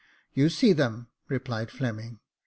"You 0.33 0.49
see 0.49 0.73
them," 0.73 1.09
replied 1.29 1.69
Fleming. 1.69 2.21